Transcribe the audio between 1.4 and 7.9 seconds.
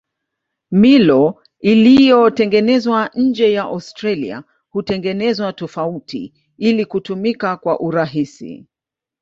iliyotengenezwa nje ya Australia hutengenezwa tofauti ili kutumika kwa